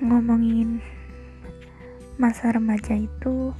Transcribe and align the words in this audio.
ngomongin 0.00 0.80
masa 2.16 2.56
remaja 2.56 2.96
itu 2.96 3.52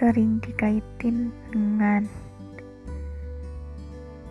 sering 0.00 0.40
dikaitin 0.40 1.28
dengan 1.52 2.08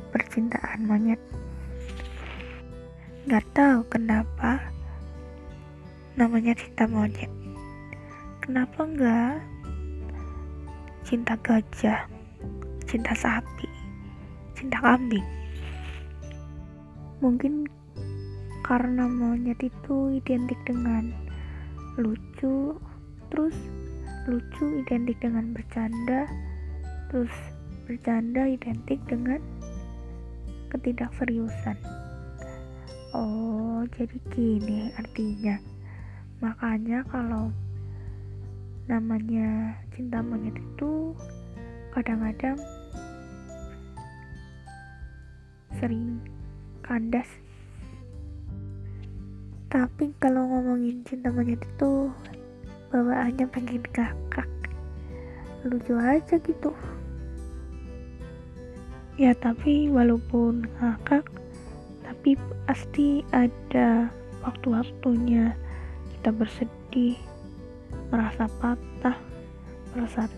percintaan 0.10 0.90
monyet. 0.90 1.22
Gak 3.30 3.46
tahu 3.54 3.86
kenapa 3.94 4.58
namanya 6.18 6.58
cinta 6.58 6.90
monyet. 6.90 7.30
Kenapa 8.42 8.90
enggak 8.90 9.38
cinta 11.06 11.38
gajah 11.46 12.10
cinta 12.90 13.14
sapi 13.14 13.70
cinta 14.58 14.82
kambing? 14.82 15.28
Mungkin 17.22 17.70
karena 18.68 19.08
monyet 19.08 19.64
itu 19.64 20.20
identik 20.20 20.60
dengan 20.68 21.16
lucu 21.96 22.76
terus 23.32 23.56
lucu 24.28 24.84
identik 24.84 25.16
dengan 25.24 25.56
bercanda 25.56 26.28
terus 27.08 27.32
bercanda 27.88 28.44
identik 28.44 29.00
dengan 29.08 29.40
ketidakseriusan. 30.68 31.80
Oh 33.16 33.88
jadi 33.96 34.20
gini 34.36 34.92
artinya. 35.00 35.56
Makanya 36.44 37.08
kalau 37.08 37.56
namanya 38.92 39.80
cinta 39.96 40.20
monyet 40.20 40.60
itu 40.60 41.16
kadang-kadang 41.96 42.60
sering 45.80 46.20
kandas 46.84 47.32
tapi 49.68 50.16
kalau 50.24 50.48
ngomongin 50.48 51.04
cinta 51.04 51.28
monyet 51.28 51.60
itu 51.60 52.08
bawaannya 52.88 53.44
pengen 53.52 53.84
kakak. 53.92 54.48
Lucu 55.68 56.00
aja 56.00 56.40
gitu. 56.40 56.72
Ya 59.20 59.36
tapi 59.36 59.92
walaupun 59.92 60.64
kakak 60.80 61.28
tapi 62.08 62.40
pasti 62.64 63.28
ada 63.36 64.08
waktu-waktunya. 64.48 65.52
Kita 66.16 66.32
bersedih 66.32 67.20
merasa 68.08 68.48
patah 68.64 69.20
merasa 69.92 70.32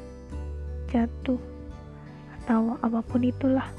jatuh 0.89 1.37
atau 2.41 2.81
apa 2.81 3.05
pun 3.05 3.21
itulah. 3.21 3.69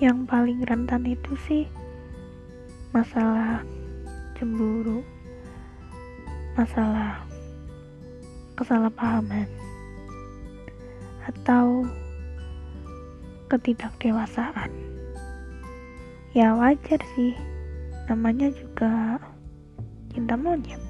Yang 0.00 0.24
paling 0.24 0.64
rentan 0.64 1.04
itu 1.04 1.36
sih 1.44 1.64
masalah 2.96 3.60
cemburu, 4.36 5.00
masalah 6.54 7.24
kesalahpahaman, 8.56 9.48
atau 11.24 11.84
ketidakdewasaan. 13.48 14.70
Ya 16.36 16.52
wajar 16.52 17.00
sih, 17.16 17.32
namanya 18.12 18.52
juga 18.52 19.16
cinta 20.12 20.36
monyet. 20.36 20.80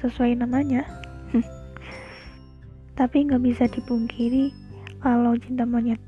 Sesuai 0.00 0.40
namanya. 0.40 0.88
Tapi 2.98 3.28
nggak 3.28 3.44
bisa 3.44 3.64
dipungkiri 3.68 4.52
kalau 5.04 5.36
cinta 5.36 5.68
monyet 5.68 6.00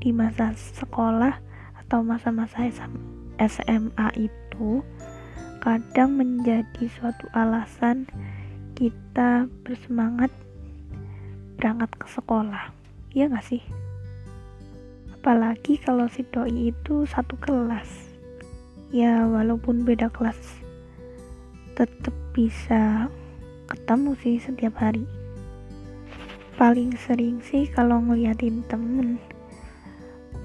di 0.00 0.10
masa 0.10 0.50
sekolah 0.56 1.38
atau 1.86 2.00
masa-masa 2.00 2.66
SMA 3.38 4.08
itu 4.16 4.80
kadang 5.60 6.16
menjadi 6.16 6.88
suatu 6.88 7.28
alasan 7.36 8.08
kita 8.72 9.44
bersemangat 9.60 10.32
berangkat 11.60 11.92
ke 12.00 12.06
sekolah. 12.08 12.72
Iya 13.12 13.28
gak 13.28 13.44
sih? 13.44 13.60
Apalagi 15.12 15.76
kalau 15.76 16.08
si 16.08 16.24
doi 16.24 16.72
itu 16.72 17.04
satu 17.04 17.36
kelas. 17.36 18.08
Ya 18.88 19.28
walaupun 19.28 19.84
beda 19.84 20.08
kelas 20.08 20.40
tetap 21.76 22.16
bisa 22.32 23.12
ketemu 23.68 24.16
sih 24.24 24.40
setiap 24.40 24.80
hari. 24.80 25.04
Paling 26.56 26.96
sering 26.96 27.44
sih 27.44 27.68
kalau 27.68 28.00
ngeliatin 28.00 28.64
temen 28.64 29.20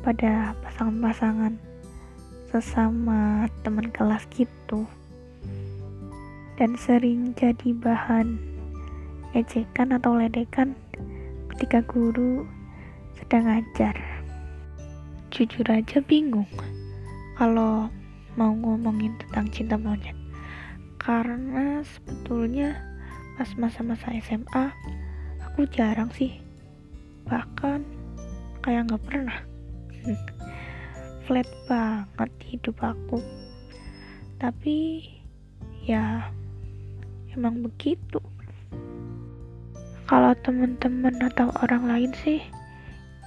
pada 0.03 0.51
pasangan-pasangan 0.59 1.55
sesama 2.51 3.47
teman 3.63 3.91
kelas 3.95 4.27
gitu 4.31 4.83
dan 6.55 6.79
sering 6.79 7.35
jadi 7.35 7.75
bahan 7.75 8.39
ejekan 9.35 9.91
atau 9.91 10.16
ledekan 10.16 10.71
ketika 11.55 11.83
guru 11.83 12.47
sedang 13.19 13.51
ngajar. 13.51 13.95
Jujur 15.35 15.67
aja 15.67 15.99
bingung 15.99 16.47
kalau 17.35 17.91
mau 18.39 18.55
ngomongin 18.55 19.11
tentang 19.19 19.51
cinta 19.51 19.75
monyet. 19.75 20.16
Karena 20.95 21.83
sebetulnya 21.83 22.79
pas 23.35 23.51
masa-masa 23.59 24.16
SMA 24.23 24.72
aku 25.43 25.67
jarang 25.67 26.07
sih. 26.16 26.39
Bahkan 27.27 27.83
kayak 28.63 28.87
nggak 28.87 29.03
pernah. 29.03 29.39
Flat 31.27 31.49
banget 31.67 32.31
hidup 32.47 32.79
aku. 32.79 33.19
Tapi 34.39 35.03
ya 35.83 36.31
emang 37.35 37.59
begitu. 37.62 38.23
Kalau 40.07 40.31
teman-teman 40.41 41.19
atau 41.19 41.51
orang 41.59 41.84
lain 41.85 42.12
sih 42.23 42.40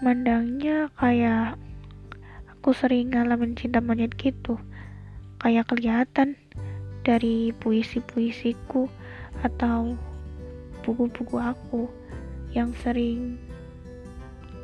mandangnya 0.01 0.89
kayak 0.97 1.61
aku 2.49 2.71
sering 2.73 3.13
ngalamin 3.13 3.53
cinta 3.55 3.85
monyet 3.85 4.17
gitu. 4.17 4.57
Kayak 5.39 5.71
kelihatan 5.71 6.35
dari 7.07 7.53
puisi-puisiku 7.61 8.89
atau 9.45 9.95
buku-buku 10.83 11.37
aku 11.39 11.87
yang 12.57 12.73
sering 12.81 13.37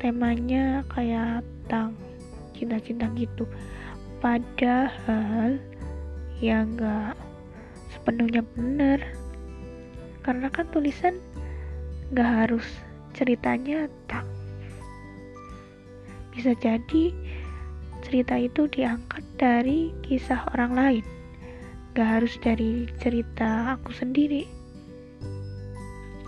temanya 0.01 0.81
kayak 0.91 1.45
tentang 1.65 1.93
cinta-cinta 2.55 3.09
gitu. 3.13 3.45
Padahal 4.19 5.59
ya 6.39 6.63
enggak 6.63 7.15
sepenuhnya 7.91 8.43
benar 8.55 8.99
karena 10.25 10.49
kan 10.49 10.65
tulisan 10.73 11.21
gak 12.17 12.49
harus 12.49 12.65
ceritanya 13.13 13.85
tak 14.09 14.25
bisa 16.33 16.57
jadi 16.57 17.13
cerita 18.03 18.35
itu 18.37 18.67
diangkat 18.69 19.23
dari 19.39 19.89
kisah 20.05 20.45
orang 20.53 20.73
lain. 20.75 21.05
Gak 21.95 22.19
harus 22.19 22.35
dari 22.43 22.85
cerita 22.99 23.79
aku 23.79 23.95
sendiri. 23.95 24.43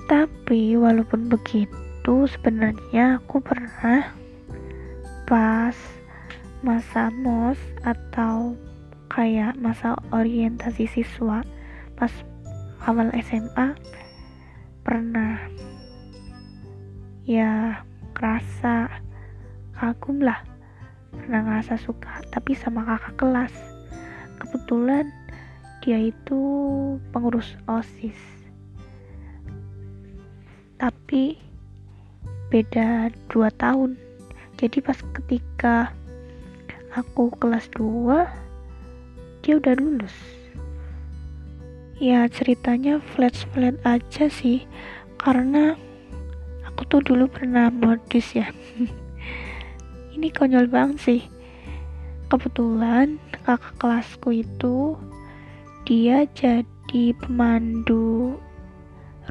Tapi 0.07 0.79
walaupun 0.79 1.27
begitu 1.27 2.25
sebenarnya 2.31 3.19
aku 3.19 3.43
pernah 3.43 4.15
pas 5.27 5.75
masa 6.63 7.11
mos 7.11 7.59
atau 7.83 8.55
kayak 9.11 9.59
masa 9.59 9.99
orientasi 10.15 10.87
siswa 10.87 11.43
pas 11.99 12.13
awal 12.87 13.11
SMA 13.19 13.75
pernah 14.87 15.35
ya 17.27 17.83
kerasa 18.15 18.87
kagum 19.75 20.23
lah. 20.23 20.39
Pernah 21.11 21.43
ngerasa 21.43 21.75
suka 21.83 22.23
tapi 22.31 22.55
sama 22.55 22.87
kakak 22.87 23.19
kelas. 23.19 23.55
Kebetulan 24.39 25.11
dia 25.83 25.99
itu 25.99 26.39
pengurus 27.11 27.59
osis. 27.67 28.15
Tapi 30.79 31.35
beda 32.47 33.11
2 33.27 33.51
tahun. 33.59 33.99
Jadi 34.55 34.79
pas 34.79 34.95
ketika 34.95 35.91
aku 36.95 37.35
kelas 37.35 37.67
2 37.75 39.43
dia 39.43 39.59
udah 39.59 39.75
lulus 39.75 40.36
ya 41.97 42.29
ceritanya 42.29 43.01
flat-flat 43.13 43.77
aja 43.81 44.29
sih. 44.29 44.65
Karena 45.17 45.73
aku 46.65 46.85
tuh 46.85 47.01
dulu 47.01 47.25
pernah 47.29 47.73
modus 47.73 48.37
ya. 48.37 48.53
Ini 50.13 50.29
konyol 50.33 50.69
banget 50.69 50.97
sih. 51.01 51.21
Kebetulan 52.27 53.17
kakak 53.33 53.77
kelasku 53.81 54.43
itu 54.43 54.97
dia 55.87 56.27
jadi 56.35 57.15
pemandu 57.17 58.37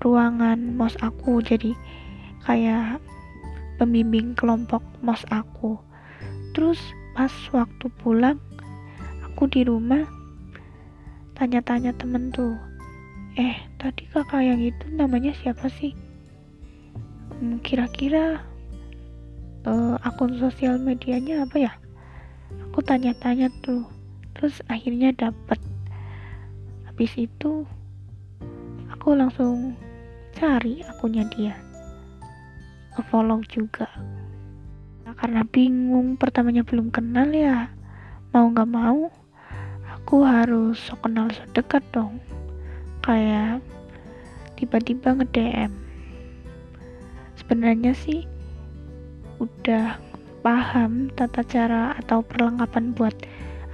ruangan 0.03 0.75
mos 0.75 0.99
aku. 1.03 1.39
Jadi 1.43 1.75
kayak 2.43 2.99
pembimbing 3.79 4.35
kelompok 4.35 4.83
mos 5.05 5.23
aku. 5.31 5.79
Terus 6.57 6.81
pas 7.15 7.33
waktu 7.53 7.87
pulang 8.01 8.41
aku 9.23 9.47
di 9.53 9.69
rumah 9.69 10.16
tanya-tanya 11.37 11.93
temen 12.01 12.33
tuh. 12.33 12.57
Eh 13.37 13.61
tadi 13.77 14.09
kakak 14.09 14.41
yang 14.41 14.61
itu 14.65 14.89
namanya 14.89 15.37
siapa 15.37 15.69
sih? 15.69 15.93
Hmm, 17.37 17.61
kira-kira 17.61 18.41
uh, 19.69 20.01
akun 20.01 20.41
sosial 20.41 20.81
medianya 20.81 21.45
apa 21.45 21.57
ya? 21.61 21.73
Aku 22.73 22.81
tanya-tanya 22.81 23.53
tuh 23.61 23.85
terus 24.33 24.65
akhirnya 24.73 25.13
dapet. 25.13 25.61
Habis 26.89 27.13
itu 27.21 27.69
aku 28.89 29.13
langsung 29.13 29.77
cari 30.33 30.81
akunnya 30.89 31.29
dia. 31.29 31.55
Follow 33.13 33.45
juga. 33.53 33.85
Nah, 35.05 35.13
karena 35.13 35.45
bingung 35.45 36.17
pertamanya 36.17 36.65
belum 36.65 36.89
kenal 36.89 37.29
ya. 37.29 37.69
Mau 38.33 38.49
nggak 38.49 38.73
mau 38.73 39.13
aku 40.07 40.23
harus 40.23 40.79
so 40.79 40.95
kenal 41.03 41.27
so 41.35 41.43
dekat 41.51 41.83
dong. 41.91 42.23
Kayak 43.03 43.59
tiba-tiba 44.55 45.19
nge-DM 45.19 45.75
sebenarnya 47.35 47.91
sih 47.91 48.23
udah 49.43 49.99
paham 50.47 51.11
tata 51.19 51.43
cara 51.43 51.99
atau 51.99 52.23
perlengkapan 52.23 52.95
buat 52.95 53.19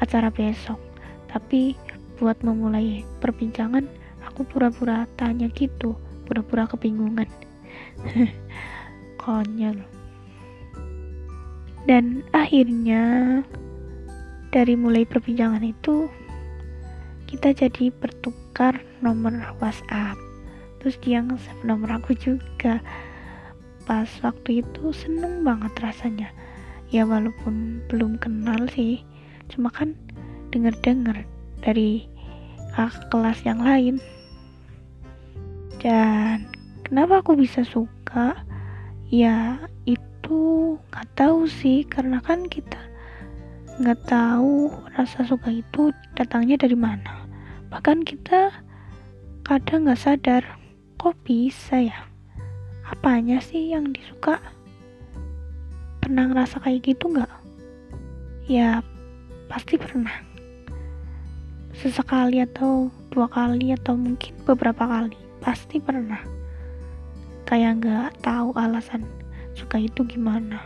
acara 0.00 0.32
besok. 0.32 0.80
Tapi 1.28 1.76
buat 2.16 2.40
memulai 2.40 3.04
perbincangan 3.20 3.84
aku 4.24 4.48
pura-pura 4.48 5.04
tanya 5.20 5.52
gitu 5.52 6.00
pura-pura 6.24 6.64
kebingungan. 6.64 7.28
Konyol. 9.20 9.84
Dan 11.84 12.24
akhirnya 12.32 13.44
dari 14.48 14.80
mulai 14.80 15.04
perbincangan 15.04 15.60
itu 15.60 16.08
kita 17.32 17.56
jadi 17.56 17.88
bertukar 17.96 18.84
nomor 19.00 19.32
WhatsApp. 19.56 20.20
Terus 20.84 21.00
dia 21.00 21.24
nge-save 21.24 21.64
nomor 21.64 21.88
aku 21.96 22.12
juga. 22.12 22.84
Pas 23.88 24.06
waktu 24.20 24.60
itu 24.60 24.92
seneng 24.92 25.40
banget 25.40 25.72
rasanya. 25.80 26.28
Ya 26.92 27.08
walaupun 27.08 27.80
belum 27.88 28.20
kenal 28.20 28.68
sih. 28.68 29.00
Cuma 29.48 29.72
kan 29.72 29.96
denger-denger 30.52 31.24
dari 31.64 32.04
kakak 32.76 33.08
kelas 33.08 33.40
yang 33.48 33.64
lain. 33.64 33.96
Dan 35.80 36.52
kenapa 36.84 37.24
aku 37.24 37.32
bisa 37.32 37.64
suka? 37.64 38.36
Ya 39.08 39.56
itu 39.88 40.76
nggak 40.92 41.08
tahu 41.16 41.48
sih. 41.48 41.88
Karena 41.88 42.20
kan 42.20 42.44
kita 42.44 42.76
nggak 43.80 44.04
tahu 44.04 44.68
rasa 45.00 45.24
suka 45.24 45.48
itu 45.48 45.96
datangnya 46.12 46.60
dari 46.60 46.76
mana 46.76 47.21
bahkan 47.72 48.04
kita 48.04 48.52
kadang 49.48 49.88
nggak 49.88 49.96
sadar 49.96 50.44
kok 51.00 51.16
bisa 51.24 51.80
ya? 51.80 52.04
Apanya 52.84 53.40
sih 53.40 53.72
yang 53.72 53.96
disuka? 53.96 54.36
Pernah 56.04 56.28
ngerasa 56.28 56.60
kayak 56.60 56.84
gitu 56.84 57.16
nggak? 57.16 57.32
Ya 58.44 58.84
pasti 59.48 59.80
pernah. 59.80 60.12
Sesekali 61.72 62.44
atau 62.44 62.92
dua 63.08 63.24
kali 63.32 63.72
atau 63.72 63.96
mungkin 63.96 64.36
beberapa 64.44 64.84
kali 64.84 65.16
pasti 65.40 65.80
pernah. 65.80 66.20
Kayak 67.48 67.80
nggak 67.80 68.08
tahu 68.20 68.52
alasan 68.52 69.08
suka 69.56 69.80
itu 69.80 70.04
gimana. 70.04 70.60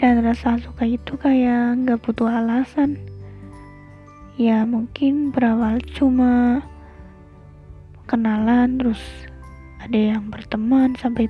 Dan 0.00 0.24
rasa 0.24 0.56
suka 0.64 0.88
itu 0.88 1.20
kayak 1.20 1.84
nggak 1.84 2.00
butuh 2.00 2.40
alasan 2.40 2.96
ya 4.40 4.64
mungkin 4.64 5.36
berawal 5.36 5.84
cuma 5.92 6.64
kenalan 8.08 8.80
terus 8.80 8.96
ada 9.84 10.16
yang 10.16 10.32
berteman 10.32 10.96
sampai 10.96 11.28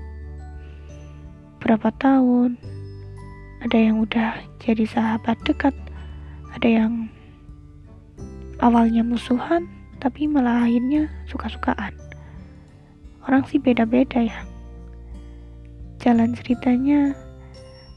berapa 1.59 1.91
tahun. 1.99 2.55
Ada 3.67 3.77
yang 3.91 4.07
udah 4.07 4.39
jadi 4.63 4.87
sahabat 4.87 5.43
dekat 5.43 5.75
ada 6.55 6.69
yang 6.71 7.11
awalnya 8.63 9.03
musuhan 9.03 9.67
tapi 9.99 10.31
malah 10.31 10.71
akhirnya 10.71 11.11
suka-sukaan. 11.27 11.91
Orang 13.27 13.43
sih 13.51 13.59
beda-beda 13.59 14.23
ya. 14.23 14.39
Jalan 15.99 16.39
ceritanya 16.39 17.19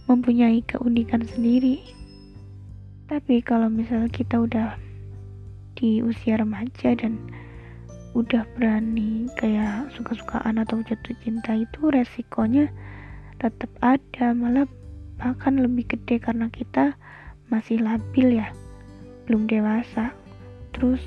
mempunyai 0.10 0.66
keunikan 0.66 1.22
sendiri. 1.22 1.86
Tapi 3.06 3.46
kalau 3.46 3.70
misal 3.70 4.10
kita 4.10 4.42
udah 4.42 4.74
di 5.84 6.00
usia 6.00 6.40
remaja 6.40 6.96
dan 6.96 7.20
udah 8.16 8.48
berani 8.56 9.28
kayak 9.36 9.92
suka-sukaan 10.00 10.56
atau 10.64 10.80
jatuh 10.80 11.12
cinta 11.20 11.60
itu 11.60 11.92
resikonya 11.92 12.72
tetap 13.36 13.68
ada 13.84 14.32
malah 14.32 14.64
bahkan 15.20 15.60
lebih 15.60 15.84
gede 15.92 16.24
karena 16.24 16.48
kita 16.48 16.96
masih 17.52 17.84
labil 17.84 18.40
ya 18.40 18.48
belum 19.28 19.44
dewasa. 19.52 20.16
Terus 20.72 21.04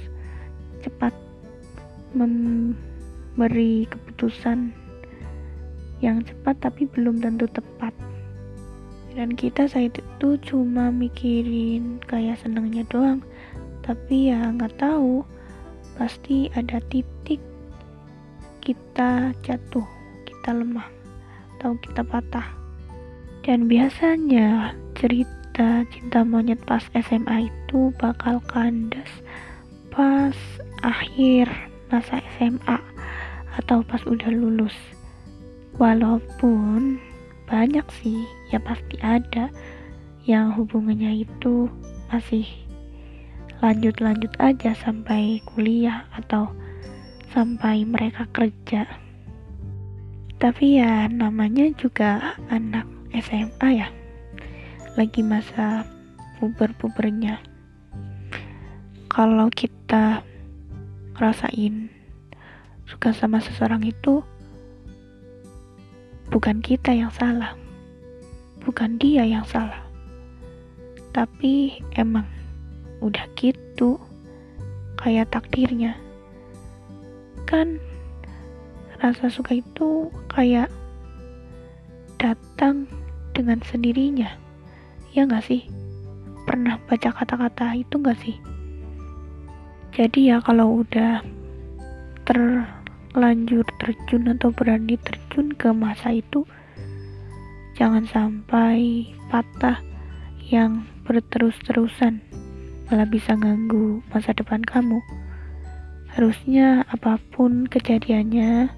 cepat 0.85 1.17
memberi 2.13 3.89
keputusan 3.89 4.77
yang 6.05 6.21
cepat 6.21 6.61
tapi 6.61 6.85
belum 6.85 7.25
tentu 7.25 7.49
tepat. 7.49 7.97
Dan 9.17 9.33
kita 9.33 9.65
saat 9.65 9.97
itu 9.97 10.37
cuma 10.45 10.93
mikirin 10.93 11.97
kayak 12.05 12.37
senengnya 12.37 12.85
doang 12.93 13.25
tapi 13.87 14.35
ya 14.35 14.51
nggak 14.53 14.77
tahu. 14.83 15.23
Pasti 15.97 16.53
ada 16.53 16.77
titik 16.93 17.41
kita 18.61 19.33
jatuh 19.41 19.87
kita 20.27 20.51
lemah 20.53 20.91
atau 21.57 21.79
kita 21.81 22.03
patah. 22.05 22.51
Dan 23.47 23.71
biasanya 23.71 24.75
cerita 24.99 25.87
cinta 25.89 26.27
monyet 26.27 26.59
pas 26.67 26.83
SMA 26.93 27.49
itu 27.49 27.95
bakal 27.97 28.43
kandas 28.51 29.09
pas 29.95 30.37
akhir 30.85 31.49
masa 31.89 32.21
SMA 32.37 32.79
atau 33.57 33.81
pas 33.87 34.03
udah 34.05 34.29
lulus. 34.29 34.75
Walaupun 35.81 37.01
banyak 37.47 37.87
sih 38.03 38.27
ya 38.51 38.59
pasti 38.61 38.99
ada 39.01 39.49
yang 40.27 40.53
hubungannya 40.59 41.23
itu 41.23 41.71
masih 42.11 42.45
lanjut-lanjut 43.65 44.33
aja 44.37 44.77
sampai 44.77 45.41
kuliah 45.49 46.05
atau 46.13 46.53
sampai 47.33 47.89
mereka 47.89 48.29
kerja. 48.33 48.85
Tapi 50.37 50.81
ya 50.81 51.09
namanya 51.09 51.73
juga 51.81 52.37
anak 52.53 52.85
SMA 53.17 53.69
ya. 53.81 53.89
Lagi 54.97 55.25
masa 55.25 55.89
puber-pubernya. 56.37 57.41
Kalau 59.09 59.49
kita 59.49 60.21
rasain 61.17 61.89
suka 62.85 63.17
sama 63.17 63.41
seseorang 63.41 63.81
itu 63.89 64.21
bukan 66.29 66.61
kita 66.61 66.93
yang 66.93 67.09
salah, 67.09 67.57
bukan 68.61 69.01
dia 69.01 69.25
yang 69.25 69.49
salah, 69.49 69.81
tapi 71.17 71.81
emang 71.97 72.36
udah 73.01 73.27
gitu, 73.37 74.01
kayak 75.01 75.33
takdirnya. 75.33 75.97
Kan 77.45 77.79
rasa 78.99 79.29
suka 79.29 79.61
itu 79.61 80.09
kayak 80.33 80.73
datang 82.17 82.89
dengan 83.37 83.61
sendirinya, 83.61 84.33
ya 85.13 85.29
gak 85.29 85.45
sih? 85.45 85.69
Pernah 86.49 86.81
baca 86.89 87.13
kata-kata 87.13 87.77
itu 87.77 88.01
gak 88.01 88.19
sih? 88.21 88.37
Jadi 89.97 90.29
ya 90.29 90.41
kalau 90.45 90.85
udah 90.85 91.25
ter 92.27 92.41
lanjut 93.17 93.65
terjun 93.81 94.29
atau 94.29 94.53
berani 94.53 95.01
terjun 95.01 95.57
ke 95.57 95.73
masa 95.73 96.13
itu 96.13 96.45
jangan 97.73 98.05
sampai 98.05 99.09
patah 99.33 99.81
yang 100.53 100.85
berterus-terusan 101.09 102.21
malah 102.87 103.09
bisa 103.09 103.35
ganggu 103.35 104.03
masa 104.11 104.31
depan 104.35 104.63
kamu. 104.63 105.03
Harusnya 106.15 106.87
apa 106.89 107.21
pun 107.35 107.69
kejadiannya 107.69 108.71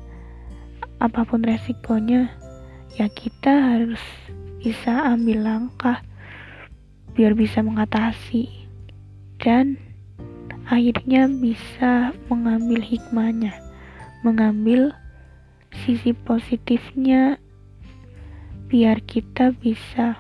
apa 0.99 1.23
pun 1.23 1.47
resikonya 1.47 2.27
ya 2.99 3.07
kita 3.07 3.55
harus 3.55 4.03
bisa 4.59 4.91
ambil 5.15 5.47
langkah 5.47 6.03
biar 7.15 7.39
bisa 7.39 7.63
mengatasi 7.63 8.51
dan 9.39 9.79
akhirnya 10.67 11.31
bisa 11.31 12.11
mengambil 12.27 12.83
hikmahnya 12.83 13.55
mengambil 14.27 14.91
sisi 15.87 16.11
positifnya 16.11 17.39
biar 18.67 18.99
kita 19.07 19.55
bisa 19.63 20.19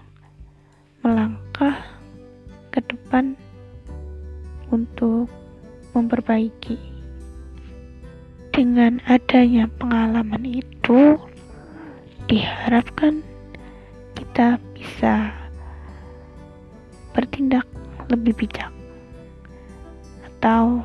melangkah 1.03 1.83
ke 2.71 2.79
depan 2.87 3.35
untuk 4.73 5.31
memperbaiki. 5.93 6.77
Dengan 8.55 8.99
adanya 9.07 9.71
pengalaman 9.79 10.43
itu, 10.43 11.15
diharapkan 12.27 13.23
kita 14.19 14.59
bisa 14.75 15.31
bertindak 17.15 17.65
lebih 18.11 18.35
bijak 18.35 18.71
atau 20.27 20.83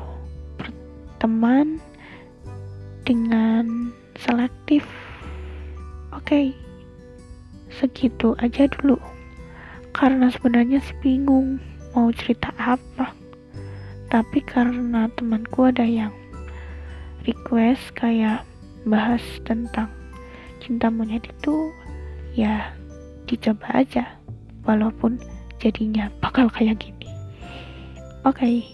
berteman 0.58 1.78
dengan 3.04 3.92
selektif. 4.18 4.86
Oke, 6.14 6.54
segitu 7.74 8.38
aja 8.40 8.70
dulu. 8.70 8.96
Karena 9.94 10.30
sebenarnya 10.30 10.82
sih 10.82 10.96
bingung 11.02 11.58
mau 11.94 12.10
cerita 12.10 12.50
apa. 12.58 13.23
Tapi 14.14 14.46
karena 14.46 15.10
temanku 15.18 15.66
ada 15.66 15.82
yang 15.82 16.14
request 17.26 17.98
kayak 17.98 18.46
bahas 18.86 19.18
tentang 19.42 19.90
cinta 20.62 20.86
monyet 20.86 21.26
itu, 21.26 21.74
ya 22.38 22.70
dicoba 23.26 23.82
aja. 23.82 24.06
Walaupun 24.62 25.18
jadinya 25.58 26.14
bakal 26.22 26.46
kayak 26.46 26.78
gini. 26.78 27.10
Oke. 28.22 28.38
Okay. 28.38 28.73